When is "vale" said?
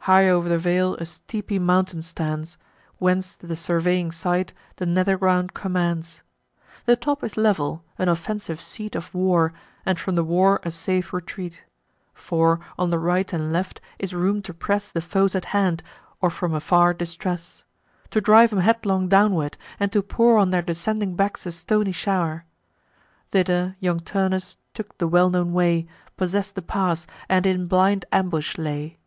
0.58-0.94